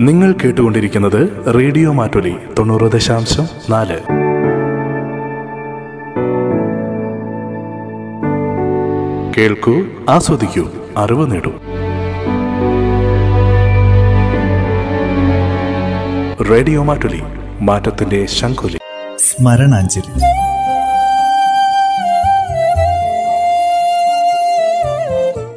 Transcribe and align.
നിങ്ങൾ 0.00 0.32
കേട്ടുകൊണ്ടിരിക്കുന്നത് 0.32 1.54
റേഡിയോ 1.54 1.92
മാറ്റൊലി 1.92 2.36
തൊണ്ണൂറ് 2.58 2.92
ദശാംശം 2.92 3.48
നാല്. 3.70 4.00
കേൾക്കൂ 9.38 9.74
ആസ്വദിക്കൂ 10.08 10.68
അറിവ് 10.96 11.30
നേടൂ. 11.30 11.50
റേഡിയോ 16.50 16.82
മാറ്റൊലി 16.82 17.22
മാറ്റത്തിന്റെ 17.60 18.26
ശംഖുലി. 18.26 18.78
സ്മരണാഞ്ജലി. 19.18 20.20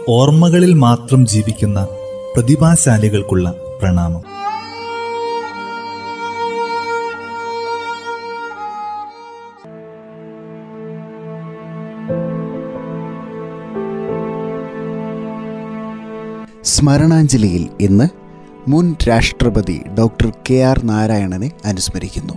ഓർമ്മകളിൽ 0.10 0.74
മാത്രം 0.74 1.26
ജീവിക്കുന്ന 1.26 1.88
പ്രതിഭാശാലികൾക്കുള്ള 2.36 3.54
പ്രണാമം. 3.82 4.24
സ്മരണാഞ്ജലിയിൽ 16.64 17.64
ഇന്ന് 17.82 18.08
മുൻ 18.72 18.96
രാഷ്ട്രപതി 19.08 19.84
ഡോക്ടർ 20.00 20.28
കെ 20.50 20.58
ആർ 20.70 20.80
നാരായണനെ 20.86 21.52
അനുസ്മരിക്കുന്നു. 21.66 22.36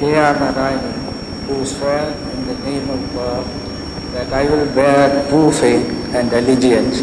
K 0.00 0.10
R 0.26 0.36
Narayanan 0.40 0.94
in 2.32 2.40
the 2.48 2.56
name 2.64 2.88
of 2.94 3.02
God 3.14 3.67
that 4.12 4.32
I 4.32 4.44
will 4.48 4.66
bear 4.74 5.28
true 5.28 5.50
faith 5.52 5.86
and 6.14 6.32
allegiance 6.32 7.00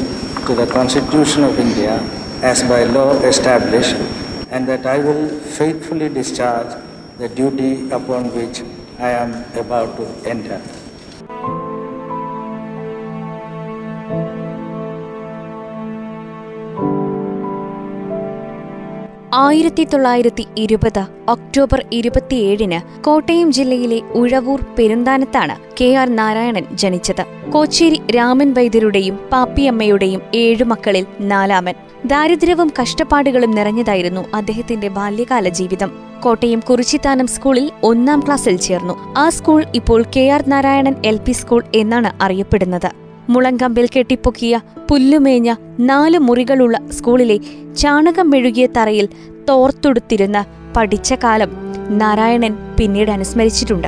to 0.48 0.56
the 0.56 0.68
Constitution 0.68 1.44
of 1.44 1.60
India 1.60 2.00
as 2.42 2.64
by 2.64 2.84
law 2.84 3.14
established, 3.22 3.96
and 4.50 4.68
that 4.68 4.86
I 4.86 5.00
will 5.00 5.30
faithfully 5.30 6.10
discharge 6.10 6.76
the 7.18 7.30
duty 7.30 7.90
upon 7.92 8.34
which 8.36 8.62
I 9.00 9.10
am 9.12 9.44
about 9.58 9.98
to 9.98 10.06
enter. 10.30 10.62
ആയിരത്തി 19.38 19.84
തൊള്ളായിരത്തി 19.84 20.46
ഇരുപത് 20.58 21.06
October 21.30 21.86
ഇരുപത്തിയേഴിന് 21.92 23.04
കോട്ടയം 23.04 23.52
ജില്ലയിലെ 23.52 24.00
Uzhavoor 24.00 24.66
പെരുന്താനത്താണ് 24.80 25.56
K 25.82 25.96
R 25.96 26.16
Narayanan 26.16 26.66
ജനിച്ചത്. 26.74 27.24
കോച്ചേരി 27.52 28.02
രാമൻ 28.16 28.54
വൈദ്യരുടെയും 28.54 29.20
പാപ്പിയമ്മയുടെയും 29.32 30.22
ഏഴു 30.36 30.64
മക്കളിൽ 30.64 31.06
നാലാമൻ. 31.20 31.74
ദാരിദ്ര്യവും 32.06 32.72
കഷ്ടപ്പാടുകളും 32.82 33.52
നിറഞ്ഞതായിരുന്നു 33.52 34.26
അദ്ദേഹത്തിന്റെ 34.34 34.88
ബാല്യകാല 34.88 35.50
ജീവിതം. 35.50 35.92
കോട്ടയം 36.24 36.60
കുറിച്ചിത്താനം 36.60 37.28
സ്കൂളിൽ 37.28 37.72
ഒന്നാം 37.84 38.20
ക്ലാസ്സിൽ 38.20 38.58
ചേർന്നു. 38.58 39.14
ആ 39.18 39.30
സ്കൂൾ 39.30 39.66
ഇപ്പോൾ 39.76 40.04
K 40.18 40.30
R 40.30 40.44
Narayanan 40.48 40.96
L 41.06 41.20
school 41.32 41.64
എന്നാണ് 41.76 42.24
അറിയപ്പെടുന്നത്. 42.24 43.05
മുളങ്കമ്പിൽ 43.30 43.88
കെട്ടിപ്പൊക്കിയ 43.96 44.60
പുല്ലുമേഞ്ഞ 44.92 45.56
നാല് 45.80 46.18
മുറികളുള്ള 46.18 46.78
സ്കൂളിലെ 46.92 47.40
ചാണകം 47.78 48.30
മെഴുകിയ 48.30 48.68
തറയിൽ 48.68 49.10
തോർത്തൊടുത്തിരുന്ന 49.50 50.46
പഠിച്ച 50.78 51.14
കാലം 51.14 51.52
നാരായണൻ 51.90 52.58
പിന്നീട് 52.80 53.12
അനുസ്മരിച്ചിട്ടുണ്ട്. 53.12 53.88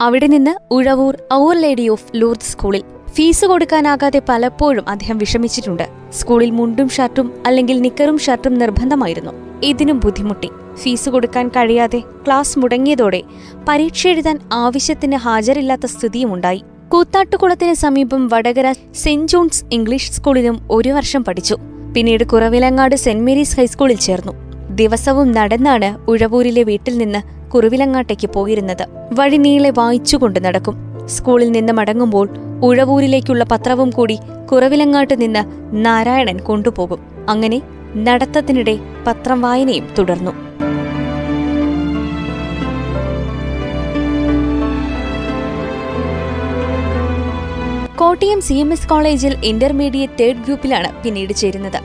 അവിടെ 0.00 0.26
നിന്ന് 0.26 0.74
Uzhavoor 0.74 1.16
our 1.32 1.56
lady 1.56 1.88
of 1.88 2.04
Lourdes 2.14 2.40
സ്കൂളിൽ 2.40 2.82
ഫീസ് 3.14 3.46
കൊടുക്കാനാകാതെ 3.46 4.22
പലപ്പോഴും 4.28 4.88
അദ്ദേഹം 4.88 5.18
വിഷമിച്ചിട്ടുണ്ട്. 5.18 5.88
സ്കൂളിൽ 6.12 6.50
മുണ്ടും 6.50 6.88
ഷർട്ടും 6.88 7.42
അല്ലെങ്കിൽ 7.46 7.80
നിക്കറും 7.80 8.18
ഷർട്ടും 8.18 8.54
നിർബന്ധമായിരുന്നു. 8.54 9.30
ഇതിനും 9.62 10.00
ബുദ്ധിമുട്ടി. 10.04 10.50
ഫീസ് 10.74 11.08
കൊടുക്കാൻ 11.08 11.48
കഴിയാതെ 11.48 12.02
ക്ലാസ് 12.26 12.58
മുടങ്ങിയതോടെ 12.58 13.22
പരീക്ഷ 13.68 14.06
എഴുതാൻ 14.06 14.38
ആവശ്യത്തിന് 14.52 15.16
ഹാജരില്ലാത്ത 15.16 15.86
സ്ഥിതിയുമുണ്ടായി. 15.86 16.62
കൂത്താട്ടുകുളത്തിന് 16.88 17.74
സമീപം 17.74 18.28
വടകര 18.28 18.72
സെന്റ് 18.72 19.28
ജോൺസ് 19.28 19.64
ഇംഗ്ലീഷ് 19.72 20.12
സ്കൂളിലും 20.12 20.68
ഒരു 20.70 20.88
വർഷം 20.88 21.24
പഠിച്ചു. 21.24 21.56
പിന്നീട് 21.96 22.24
കുറവിലങ്ങാട് 22.24 22.96
സെന്റ് 22.96 23.24
മേരീസ് 23.24 23.56
ഹൈസ്കൂളിൽ 23.56 23.96
ചേർന്നു. 23.96 24.32
ദിവസവും 24.70 25.32
നടന്നാണ് 25.32 26.10
ഉഴവൂരിലെ 26.10 26.62
വീട്ടിൽ 26.62 26.98
നിന്ന് 26.98 27.50
കുറവിലങ്ങാട്ടേക്ക് 27.50 28.30
പോയിരുന്നത്. 28.30 28.86
വഴി 29.12 29.36
നീളെ 29.36 29.70
വായിച്ചുകൊണ്ട് 29.70 30.44
നടക്കും. 30.44 30.89
സ്കൂളിൽ 31.10 31.50
നിന്ന് 31.50 31.72
മടങ്ങുമ്പോൾ 31.72 32.28
ഉഴവൂരിലേക്കുള്ള 32.62 33.44
പത്രവും 33.44 33.90
കൂടി 33.90 34.18
കുറവിലങ്ങാട്ട് 34.52 35.20
നിന്ന് 35.20 35.42
നാരായണൻ 35.86 36.38
കൊണ്ടുപോകും. 36.38 37.00
അങ്ങനെ 37.28 37.62
നടത്തത്തിനിടെ 37.96 38.78
പത്രം 39.06 39.40
വായനയും 39.42 39.86
തുടർന്നു. 39.98 40.32
കോട്ടയം 47.96 48.40
സി 48.40 48.54
എം 48.54 48.72
എസ് 48.72 48.88
കോളേജിൽ 48.88 49.32
ഇന്റർമീഡിയറ്റ് 49.44 50.12
തേർഡ് 50.20 50.38
ഗ്രൂപ്പിലാണ് 50.38 51.02
പിന്നീട് 51.02 51.32
ചേരുന്നത്. 51.32 51.80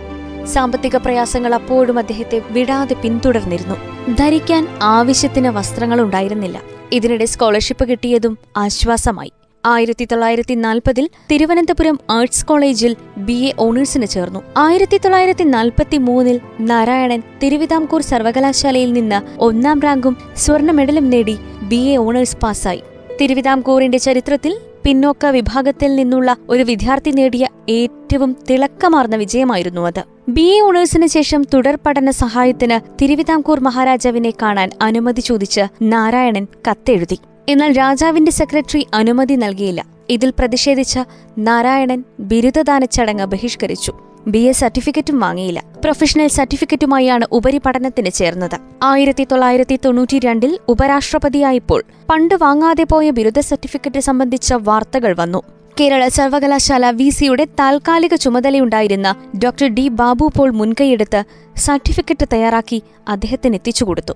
സാമ്പത്തിക 0.45 0.95
പ്രയാസങ്ങൾ 0.97 1.53
അപ്പോഴും 1.53 1.97
അദ്ദേഹത്തെ 1.99 2.41
വിടാതെ 2.49 2.93
പിന്തുടർന്നിരുന്നു. 2.93 3.77
ധരിക്കാൻ 4.13 4.67
ആവശ്യത്തിന് 4.81 5.47
വസ്ത്രങ്ങൾ 5.47 6.01
ഉണ്ടായിരുന്നില്ല. 6.01 6.74
ഇതിനിടെ 6.91 7.25
സ്കോളർഷിപ്പ് 7.25 7.89
കിട്ടിയതും 7.89 8.37
ആശ്വാസമായി. 8.57 9.31
ആയിരത്തി 9.65 10.05
തൊള്ളായിരത്തി 10.05 10.53
നാൽപ്പതിൽ 10.53 11.09
തിരുവനന്തപുരം 11.31 11.99
ആർട്സ് 12.09 12.45
കോളേജിൽ 12.45 12.95
ബി 13.17 13.33
എ 13.33 13.53
ഓണേഴ്സിന് 13.59 14.07
ചേർന്നു. 14.07 14.43
ആയിരത്തി 14.57 14.97
തൊള്ളായിരത്തി 14.97 15.43
നാൽപ്പത്തി 15.43 15.97
മൂന്നിൽ 15.97 16.39
നാരായണൻ 16.59 17.21
തിരുവിതാംകൂർ 17.43 18.01
സർവകലാശാലയിൽ 18.01 18.93
നിന്ന് 18.93 19.21
ഒന്നാം 19.39 19.79
റാങ്കും 19.79 20.17
സ്വർണ 20.35 20.71
മെഡലും 20.71 21.09
നേടി 21.09 21.37
ബി 21.61 21.75
എ 21.75 21.97
ഓണേഴ്സ് 21.97 22.37
പാസായി 22.37 22.81
തിരുവിതാംകൂറിന്റെ 23.21 23.97
ചരിത്രത്തിൽ 23.97 24.59
പിന്നോക്ക 24.85 25.25
വിഭാഗത്തിൽ 25.25 25.95
നിന്നുള്ള 25.95 26.35
ഒരു 26.49 26.63
വിദ്യാർത്ഥി 26.63 27.11
നേടിയ 27.11 27.47
ഏറ്റവും 27.69 28.37
തിളക്കമാർന്ന 28.49 29.15
വിജയമായിരുന്നു 29.15 29.81
അത്. 29.81 30.03
ബി 30.29 30.41
എ 30.41 30.61
ഓണേഴ്സിന് 30.61 31.07
ശേഷം 31.07 31.45
തുടർ 31.53 31.77
പഠന 31.85 32.09
സഹായത്തിന് 32.09 33.01
തിരുവിതാംകൂർ 33.01 33.59
മഹാരാജാവിനെ 33.59 34.33
കാണാൻ 34.41 34.69
അനുമതി 34.81 35.21
ചോദിച്ച് 35.21 35.61
നാരായണൻ 35.81 36.47
കത്തെഴുതി. 36.69 37.17
എന്നാൽ 37.49 37.77
രാജാവിന്റെ 37.77 38.31
സെക്രട്ടറി 38.31 38.87
അനുമതി 38.93 39.33
നൽകിയില്ല. 39.33 39.85
ഇതിൽ 40.09 40.33
പ്രതിഷേധിച്ച 40.39 40.99
നാരായണൻ 41.37 42.03
ബിരുദദാന 42.19 42.85
ചടങ്ങ് 42.85 43.25
ബഹിഷ്കരിച്ചു. 43.25 43.93
ബി 44.27 44.39
എ 44.39 44.51
സർട്ടിഫിക്കറ്റും 44.51 45.19
വാങ്ങിയില്ല. 45.19 45.63
പ്രൊഫഷണൽ 45.83 46.27
സർട്ടിഫിക്കറ്റുമായാണ് 46.27 47.25
ഉപരിപഠനത്തിന് 47.31 48.09
ചേർന്നത്. 48.09 48.57
ആയിരത്തി 48.83 49.23
തൊള്ളായിരത്തി 49.23 49.79
തൊണ്ണൂറ്റി 49.85 50.19
രണ്ടിൽ 50.19 50.59
ഉപരാഷ്ട്രപതിയായപ്പോൾ 50.69 51.83
പണ്ട് 52.09 52.35
വാങ്ങാതെ 52.35 52.83
പോയ 52.83 53.09
ബിരുദ 53.09 53.39
സർട്ടിഫിക്കറ്റ് 53.39 53.99
സംബന്ധിച്ച 53.99 54.53
വാർത്തകൾ 54.53 55.15
വന്നു. 55.19 55.43
കേരള 55.79 56.07
സർവകലാശാല 56.07 56.89
വി 56.89 57.09
സിയുടെ 57.09 57.45
താൽക്കാലിക 57.45 58.15
ചുമതലയുണ്ടായിരുന്ന 58.15 59.15
ഡോക്ടർ 59.43 59.67
ഡി 59.67 59.87
ബാബു 59.87 60.31
പോൾ 60.37 60.51
മുൻകൈയെടുത്ത് 60.51 61.23
സർട്ടിഫിക്കറ്റ് 61.57 62.27
തയ്യാറാക്കി 62.33 62.83
അദ്ദേഹത്തിന് 63.07 63.55
എത്തിച്ചുകൊടുത്തു. 63.55 64.13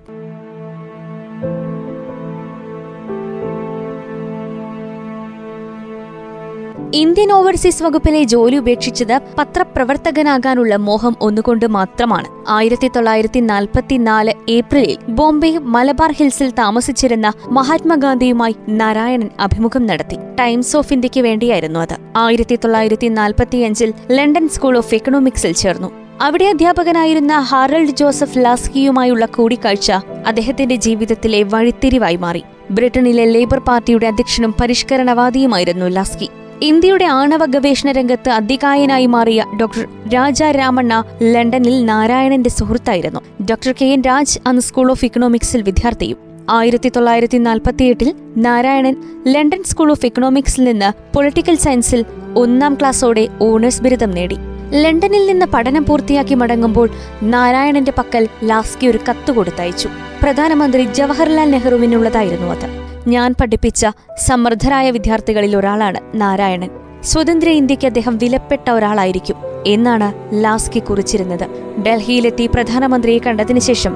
ഇന്ത്യൻ 6.94 7.32
ഓവർസീസ് 7.32 7.82
വകുപ്പിലെ 7.82 8.22
ജോലി 8.22 8.56
ഉപേക്ഷിച്ചത് 8.56 9.20
പത്രപ്രവർത്തകനാകാനുള്ള 9.38 10.76
മോഹം 10.76 11.16
ഒന്നുകൊണ്ട് 11.20 11.66
മാത്രമാണ്. 11.66 12.24
ആയിരത്തി 12.48 12.88
തൊള്ളായിരത്തി 12.88 13.40
നാൽപ്പത്തിനാല് 13.40 14.32
ഏപ്രിലിൽ 14.48 14.98
ബോംബെ 15.08 15.58
മലബാർ 15.58 16.12
ഹിൽസിൽ 16.12 16.50
താമസിച്ചിരുന്ന 16.50 17.32
മഹാത്മാഗാന്ധിയുമായി 17.48 18.56
നാരായണൻ 18.68 19.30
അഭിമുഖം 19.40 19.86
നടത്തി. 19.86 20.16
ടൈംസ് 20.40 20.76
ഓഫ് 20.76 20.92
ഇന്ത്യയ്ക്ക് 20.92 21.20
വേണ്ടിയായിരുന്നു 21.20 21.80
അത്. 21.80 21.96
ആയിരത്തി 22.16 22.56
തൊള്ളായിരത്തി 22.56 23.06
നാൽപ്പത്തിയഞ്ചിൽ 23.06 23.94
ലണ്ടൻ 24.10 24.48
സ്കൂൾ 24.48 24.76
ഓഫ് 24.76 24.94
എക്കണോമിക്സിൽ 24.94 25.52
ചേർന്നു. 25.52 25.90
അവിടെ 26.20 26.44
അധ്യാപകനായിരുന്ന 26.44 27.32
ഹാറൾഡ് 27.32 27.90
ജോസഫ് 27.90 28.38
ലാസ്കിയുമായുള്ള 28.38 29.26
കൂടിക്കാഴ്ച 29.26 29.92
അദ്ദേഹത്തിന്റെ 30.26 30.74
ജീവിതത്തിലെ 30.74 31.42
വഴിത്തിരിവായി 31.42 32.16
മാറി. 32.16 32.42
ബ്രിട്ടനിലെ 32.70 33.24
ലേബർ 33.24 33.58
പാർട്ടിയുടെ 33.58 34.06
അധ്യക്ഷനും 34.06 34.54
പരിഷ്കരണവാദിയുമായിരുന്നു 34.60 35.86
ലാസ്കി. 35.86 36.30
ഇന്ത്യയുടെ 36.62 37.04
ആണവ 37.04 37.46
ഗവേഷണ 37.46 37.92
രംഗത്ത് 37.92 38.30
അധികായനായി 38.30 39.06
മാറിയ 39.06 39.44
ഡോക്ടർ 39.60 39.88
രാജ 40.14 40.42
രാമണ്ണ 40.42 41.02
ലണ്ടനിൽ 41.22 41.84
നാരായണന്റെ 41.84 42.50
സുഹൃത്തായിരുന്നു. 42.50 43.20
ഡോക്ടർ 43.44 43.74
കെ 43.82 43.84
എൻ 43.84 44.02
രാജ് 44.02 44.38
അന്ന് 44.46 44.62
സ്കൂൾ 44.62 44.90
ഓഫ് 44.90 45.04
ഇക്കണോമിക്സിൽ 45.04 45.62
വിദ്യാർത്ഥിയും. 45.62 46.18
ആയിരത്തി 46.50 46.88
തൊള്ളായിരത്തി 46.88 47.38
നാൽപ്പത്തിയെട്ടിൽ 47.38 48.14
നാരായണൻ 48.36 48.96
ലണ്ടൻ 49.26 49.62
സ്കൂൾ 49.62 49.90
ഓഫ് 49.90 50.06
ഇക്കണോമിക്സിൽ 50.06 50.64
നിന്ന് 50.64 51.16
പൊളിറ്റിക്കൽ 51.16 51.54
സയൻസിൽ 51.54 52.04
ഒന്നാം 52.36 52.74
ക്ലാസ്സോടെ 52.74 53.28
ഓണേഴ്സ് 53.40 53.82
ബിരുദം 53.82 54.10
നേടി. 54.10 54.36
ലണ്ടനിൽ 54.70 55.26
നിന്ന് 55.26 55.46
പഠനം 55.46 55.84
പൂർത്തിയാക്കി 55.84 56.34
മടങ്ങുമ്പോൾ 56.34 56.90
നാരായണന്റെ 57.22 57.92
പക്കൽ 57.98 58.28
ലാസ്കി 58.44 58.86
ഒരു 58.86 58.98
കത്ത് 59.10 59.32
കൊടുത്തയച്ചു. 59.32 59.88
പ്രധാനമന്ത്രി 60.22 60.84
ജവഹർലാൽ 60.84 61.50
നെഹ്റുവിനുള്ളതായിരുന്നു 61.50 62.46
അത്. 62.46 62.79
ഞാൻ 63.12 63.34
പഠിപ്പിച്ച 63.40 63.86
സമർത്ഥരായ 64.26 64.86
വിദ്യാർത്ഥികളിൽ 64.90 65.52
ഒരാളാണ് 65.56 66.00
നാരായണൻ. 66.14 66.70
സ്വതന്ത്ര 67.02 67.48
ഇന്ത്യയ്ക്ക് 67.48 67.86
അദ്ദേഹം 67.86 68.14
വിലപ്പെട്ട 68.22 68.66
ഒരാളായിരിക്കും 68.70 69.36
എന്നാണ് 69.66 70.08
ലാസ്കി 70.44 70.78
കുറിച്ചിരുന്നത്. 70.78 71.46
ഡൽഹിയിലെത്തി 71.86 72.46
പ്രധാനമന്ത്രിയെ 72.54 73.18
കണ്ടതിനു 73.18 73.60
ശേഷം 73.60 73.94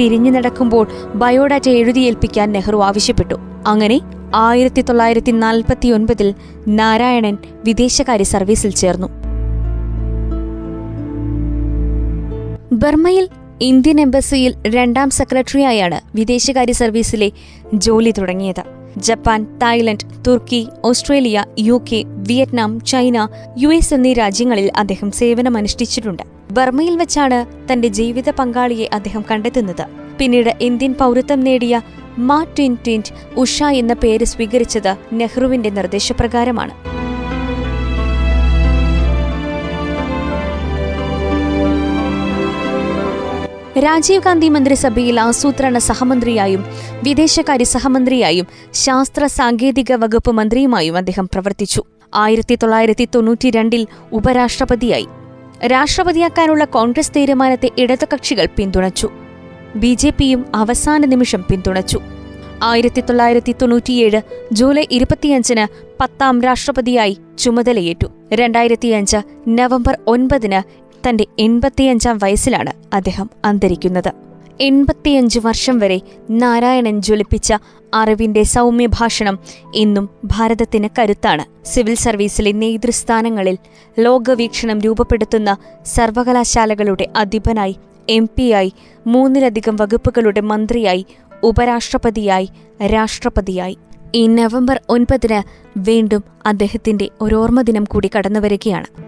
തിരിഞ്ഞു 0.00 0.30
നടക്കുമ്പോൾ 0.30 0.86
ബയോഡാറ്റ 1.14 1.68
എഴുതിയേൽപ്പിക്കാൻ 1.68 2.48
നെഹ്റു 2.52 2.78
ആവശ്യപ്പെട്ടു. 2.88 3.36
അങ്ങനെ 3.66 4.00
ആയിരത്തി 4.34 4.82
തൊള്ളായിരത്തി 4.82 5.32
നാൽപ്പത്തിയൊൻപതിൽ 5.44 6.34
നാരായണൻ 6.68 7.36
വിദേശകാര്യ 7.64 8.24
സർവീസിൽ 8.34 8.72
ചേർന്നു. 8.82 9.08
ബർമയിൽ 12.72 13.26
ഇന്ത്യൻ 13.60 14.00
എംബസിയിൽ 14.00 14.54
രണ്ടാം 14.66 15.10
സെക്രട്ടറിയായാണ് 15.10 16.00
വിദേശകാര്യ 16.14 16.72
സർവീസിലെ 16.72 17.32
ജോലി 17.74 18.10
തുടങ്ങിയത്. 18.10 18.62
Japan 18.96 19.58
Thailand 19.58 20.24
Turkey 20.26 20.68
Australia 20.84 21.44
U 21.58 21.82
K 21.92 22.04
Vietnam 22.06 22.80
China 22.80 23.28
U 23.58 23.68
S 23.68 23.94
എന്നീ 23.94 24.12
രാജ്യങ്ങളിൽ 24.12 24.70
അദ്ദേഹം 24.76 25.12
സേവനമനുഷ്ഠിച്ചിട്ടുണ്ട്. 25.12 26.22
ബർമയിൽ 26.52 26.96
വെച്ചാണ് 26.96 27.72
തന്റെ 27.72 27.88
ജീവിത 27.88 28.30
പങ്കാളിയെ 28.30 28.88
അദ്ദേഹം 28.92 29.24
കണ്ടെത്തുന്നത്. 29.30 29.86
പിന്നീട് 30.18 30.54
ഇന്ത്യൻ 30.60 30.94
പൗരത്വം 30.94 31.40
നേടിയ 31.40 31.80
മാ 32.18 32.44
ട്വിൻ 32.44 32.74
ട്വിന്റ് 32.74 33.40
ഉഷ 33.40 33.62
എന്ന 33.62 33.92
പേര് 33.92 34.24
സ്വീകരിച്ചത് 34.24 34.96
നെഹ്റുവിന്റെ 35.12 35.70
നിർദ്ദേശപ്രകാരമാണ്. 35.70 36.95
രാജീവ് 43.78 44.22
ഗാന്ധി 44.22 44.48
മന്ത്രിസഭയിൽ 44.48 45.20
ആസൂത്രണ 45.20 45.78
സഹമന്ത്രിയായും 45.78 46.66
വിദേശകാര്യ 47.02 47.64
സഹമന്ത്രിയായും 47.64 48.46
ശാസ്ത്ര 48.72 49.26
സാങ്കേതിക 49.26 49.92
വകുപ്പ് 49.92 50.30
മന്ത്രിയുമായും 50.30 50.96
അദ്ദേഹം 50.96 51.26
പ്രവർത്തിച്ചു. 51.26 51.82
ആയിരത്തി 52.14 52.54
തൊള്ളായിരത്തി 52.54 53.08
തൊണ്ണൂറ്റി 53.14 53.50
രണ്ടിൽ 53.50 53.86
ഉപരാഷ്ട്രപതിയായി. 54.12 55.06
രാഷ്ട്രപതിയാക്കാനുള്ള 55.66 56.64
കോൺഗ്രസ് 56.64 57.12
തീരുമാനത്തെ 57.16 57.70
ഇടതുകക്ഷികൾ 57.78 58.48
പിന്തുണച്ചു. 58.56 59.10
ബി 59.76 59.94
ജെ 59.94 60.10
പിയും 60.10 60.46
അവസാന 60.54 61.06
നിമിഷം 61.06 61.44
പിന്തുണച്ചു. 61.50 62.00
ആയിരത്തി 62.62 63.00
തൊള്ളായിരത്തി 63.00 63.54
തൊണ്ണൂറ്റിയേഴ് 63.62 64.20
ജൂലൈ 64.52 64.86
ഇരുപത്തിയഞ്ചിന് 64.90 65.96
പത്താം 66.00 66.42
രാഷ്ട്രപതിയായി 66.42 67.18
ചുമതലയേറ്റു. 67.38 68.06
രണ്ടായിരത്തിയഞ്ച് 68.32 69.16
നവംബർ 69.48 69.98
ഒൻപതിന് 70.06 70.85
തന്റെ 71.08 71.26
എൺപത്തിയഞ്ചാം 71.38 72.18
വയസ്സിലാണ് 72.18 72.72
അദ്ദേഹം 72.92 73.30
അന്തരിക്കുന്നത്. 73.44 74.12
എൺപത്തിയഞ്ച് 74.60 75.38
വർഷം 75.38 75.78
വരെ 75.78 76.00
നാരായണൻ 76.30 77.02
ജ്വലിപ്പിച്ച 77.02 77.54
അറിവിന്റെ 77.94 78.42
സൗമ്യഭാഷണം 78.42 79.38
ഇന്നും 79.74 80.08
ഭാരതത്തിന് 80.24 80.88
കരുത്താണ്. 80.98 81.66
സിവിൽ 81.66 81.94
സർവീസിലെ 81.94 82.52
നേതൃസ്ഥാനങ്ങളിൽ 82.52 83.58
ലോകവീക്ഷണം 83.98 84.80
രൂപപ്പെടുത്തുന്ന 84.80 85.56
സർവകലാശാലകളുടെ 85.86 87.08
അധിപനായി 87.16 87.76
എം 88.08 88.26
പിയായി 88.36 88.72
മൂന്നിലധികം 89.06 89.76
വകുപ്പുകളുടെ 89.76 90.40
മന്ത്രിയായി 90.40 91.06
ഉപരാഷ്ട്രപതിയായി 91.42 92.48
രാഷ്ട്രപതിയായി. 92.86 93.78
ഈ 94.14 94.26
നവംബർ 94.26 94.80
ഒൻപതിന് 94.88 95.68
വീണ്ടും 95.78 96.24
അദ്ദേഹത്തിന്റെ 96.46 97.08
ഒരോർമ്മ 97.20 97.62
ദിനം 97.62 97.84
കൂടി 97.84 98.10
കടന്നുവരികയാണ്. 98.16 99.05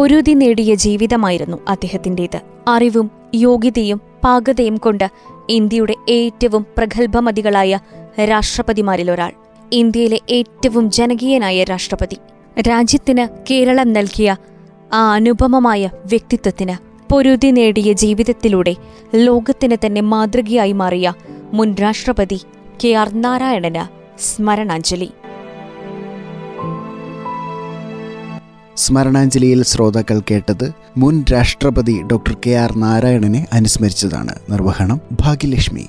പൊരുതി 0.00 0.32
നേടിയ 0.32 0.74
ജീവിതമായിരുന്നു 0.74 1.56
അദ്ദേഹത്തിന്റേത്. 1.68 2.40
അറിവും 2.68 3.10
യോഗ്യതയും 3.34 4.00
പാകതയും 4.24 4.76
കൊണ്ട് 4.76 5.10
ഇന്ത്യയുടെ 5.48 5.94
ഏറ്റവും 6.08 6.66
പ്രഗത്ഭമതികളായ 6.78 7.78
രാഷ്ട്രപതിമാരിലൊരാൾ. 8.24 9.32
ഇന്ത്യയിലെ 9.72 10.20
ഏറ്റവും 10.30 10.90
ജനകീയനായ 10.90 11.64
രാഷ്ട്രപതി. 11.64 12.16
രാജ്യത്തിന് 12.60 13.44
കേരളം 13.50 13.92
നൽകിയ 13.92 14.36
ആ 14.92 15.12
അനുപമമായ 15.12 15.90
വ്യക്തിത്വത്തിന് 16.04 17.04
പൊരുതി 17.12 17.50
നേടിയ 17.50 17.92
ജീവിതത്തിലൂടെ 17.92 18.76
ലോകത്തിന് 19.14 19.76
തന്നെ 19.86 20.00
മാതൃകയായി 20.00 20.72
മാറിയ 20.72 21.14
മുൻ 21.52 21.74
രാഷ്ട്രപതി 21.74 22.40
കെ 22.84 22.88
ആർ 22.88 23.14
നാരായണന് 23.14 23.84
സ്മരണാഞ്ജലി. 24.20 25.10
സ്മരണാഞ്ജലിയിൽ 28.80 29.64
ശ്രോതാക്കൾ 29.64 30.20
കേട്ടത് 30.30 30.72
മുൻ 30.96 31.24
രാഷ്ട്രപതി 31.32 32.02
ഡോക്ടർ 32.02 32.36
കെ 32.46 32.50
ആർ 32.50 32.76
നാരായണനെ 32.76 33.46
അനുസ്മരിച്ചതാണ്. 33.52 34.34
നിർവഹണം 34.50 35.00
ഭാഗ്യലക്ഷ്മി. 35.12 35.86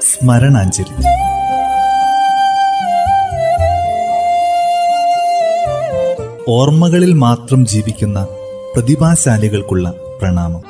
സ്മരണാഞ്ജലി. 0.00 1.04
ഓർമ്മകളിൽ 6.48 7.12
മാത്രം 7.12 7.66
ജീവിക്കുന്ന 7.66 8.26
പ്രതിഭാശാലികൾക്കുള്ള 8.74 9.90
പ്രണാമം. 10.20 10.62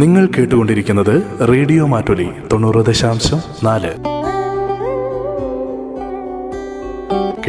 നിങ്ങൾ 0.00 0.26
കേട്ടുകൊണ്ടിരിക്കുന്നത് 0.26 1.22
റേഡിയോ 1.48 1.86
മാറ്റൊലി 1.86 2.28
തൊണ്ണൂറ് 2.52 2.86
ദശാംശം 2.86 3.40
നാല്. 3.62 3.92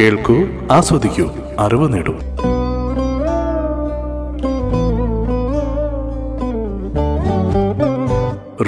കേൾക്കൂ 0.00 0.36
ആസ്വദിക്കൂ 0.72 1.30
അറിവ് 1.58 1.92
നേടൂ. 1.92 2.12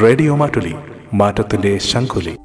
റേഡിയോ 0.02 0.34
മാറ്റൊലി 0.36 0.74
മാറ്റത്തിന്റെ 1.14 1.78
ശംഖുലി. 1.78 2.36